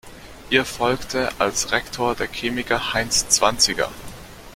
[0.49, 3.91] Ihr folgte als Rektor der Chemiker Heinz Zwanziger.